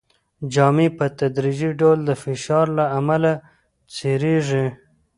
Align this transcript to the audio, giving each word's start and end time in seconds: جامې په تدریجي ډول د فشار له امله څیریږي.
جامې 0.53 0.87
په 0.97 1.05
تدریجي 1.19 1.69
ډول 1.79 1.97
د 2.05 2.11
فشار 2.23 2.65
له 2.77 2.85
امله 2.99 3.31
څیریږي. 3.93 4.65